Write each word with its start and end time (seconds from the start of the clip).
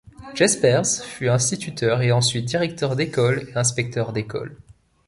Jespers 0.33 1.03
fut 1.05 1.29
instituteur 1.29 2.01
et 2.01 2.11
ensuite 2.11 2.45
directeur 2.45 2.95
d'école 2.95 3.47
et 3.51 3.55
inspecteur 3.55 4.13
d'écoles. 4.13 4.57